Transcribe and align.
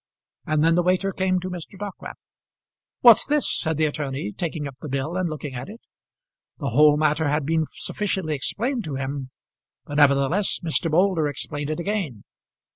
And 0.47 0.63
then 0.63 0.73
the 0.73 0.81
waiter 0.81 1.11
came 1.11 1.39
to 1.41 1.49
Mr. 1.51 1.77
Dockwrath. 1.77 2.17
"What's 3.01 3.23
this?" 3.23 3.59
said 3.59 3.77
the 3.77 3.85
attorney, 3.85 4.31
taking 4.31 4.67
up 4.67 4.73
the 4.81 4.89
bill 4.89 5.15
and 5.15 5.29
looking 5.29 5.53
at 5.53 5.69
it. 5.69 5.79
The 6.57 6.69
whole 6.69 6.97
matter 6.97 7.27
had 7.29 7.45
been 7.45 7.65
sufficiently 7.67 8.33
explained 8.33 8.83
to 8.85 8.95
him, 8.95 9.29
but 9.85 9.97
nevertheless 9.97 10.57
Mr. 10.63 10.89
Moulder 10.89 11.27
explained 11.27 11.69
it 11.69 11.79
again. 11.79 12.23